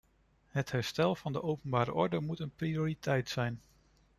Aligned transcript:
Het 0.47 0.71
herstel 0.71 1.15
van 1.15 1.33
de 1.33 1.41
openbare 1.43 1.93
orde 1.93 2.19
moet 2.19 2.39
een 2.39 2.51
prioriteit 2.55 3.29
zijn. 3.29 3.61